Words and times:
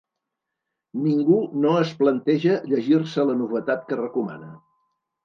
Ningú 1.01 1.35
no 1.65 1.73
es 1.81 1.91
planteja 1.99 2.55
llegir-se 2.71 3.27
la 3.31 3.37
novetat 3.43 3.85
que 3.91 4.01
recomana. 4.01 4.51